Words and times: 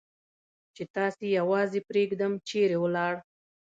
چې 0.75 0.83
تاسې 0.95 1.25
یوازې 1.39 1.79
پرېږدم، 1.89 2.31
چېرې 2.49 2.77
ولاړ؟ 2.83 3.13